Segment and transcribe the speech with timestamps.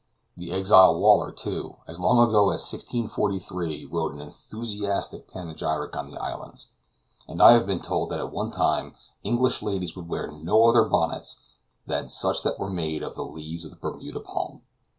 [0.35, 6.19] The exile Waller, too, as long ago as 1643, wrote an enthusiastic panegyric on the
[6.19, 6.69] islands,
[7.27, 10.85] and I have been told that at one time English ladies would wear no other
[10.85, 11.41] bonnets
[11.85, 14.63] than such as were made of the leaves of the Bermuda palm."